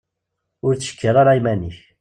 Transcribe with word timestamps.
Ur 0.65 0.73
ttcekkir 0.75 1.15
ara 1.21 1.33
iman-ik. 1.39 1.77